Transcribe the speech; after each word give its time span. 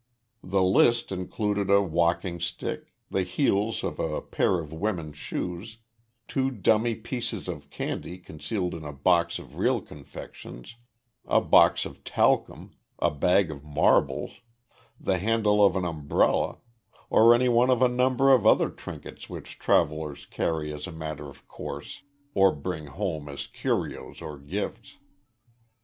The 0.43 0.63
list 0.63 1.11
included 1.11 1.69
a 1.69 1.79
walking 1.83 2.39
stick, 2.39 2.91
the 3.11 3.21
heels 3.21 3.83
of 3.83 3.99
a 3.99 4.19
pair 4.19 4.57
of 4.59 4.73
women's 4.73 5.19
shoes, 5.19 5.77
two 6.27 6.49
dummy 6.49 6.95
pieces 6.95 7.47
of 7.47 7.69
candy 7.69 8.17
concealed 8.17 8.73
in 8.73 8.83
a 8.83 8.93
box 8.93 9.37
of 9.37 9.57
real 9.59 9.79
confections, 9.79 10.75
a 11.27 11.39
box 11.39 11.85
of 11.85 12.03
talcum, 12.03 12.71
a 12.97 13.11
bag 13.11 13.51
of 13.51 13.63
marbles, 13.63 14.41
the 14.99 15.19
handle 15.19 15.63
of 15.63 15.75
an 15.75 15.85
umbrella, 15.85 16.57
or 17.11 17.35
any 17.35 17.47
one 17.47 17.69
of 17.69 17.83
a 17.83 17.87
number 17.87 18.33
of 18.33 18.43
other 18.43 18.71
trinkets 18.71 19.29
which 19.29 19.59
travelers 19.59 20.25
carry 20.25 20.73
as 20.73 20.87
a 20.87 20.91
matter 20.91 21.29
of 21.29 21.47
course 21.47 22.01
or 22.33 22.51
bring 22.51 22.87
home 22.87 23.29
as 23.29 23.45
curios 23.45 24.19
or 24.19 24.39
gifts. 24.39 24.97